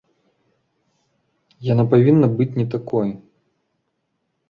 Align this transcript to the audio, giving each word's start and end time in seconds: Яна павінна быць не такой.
Яна 1.71 1.83
павінна 1.93 2.27
быць 2.41 2.51
не 2.59 2.67
такой. 2.75 3.09